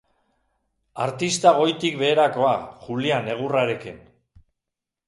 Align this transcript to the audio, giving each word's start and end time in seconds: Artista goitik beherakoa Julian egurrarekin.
Artista 1.05 1.53
goitik 1.59 2.01
beherakoa 2.01 2.55
Julian 2.89 3.33
egurrarekin. 3.37 4.07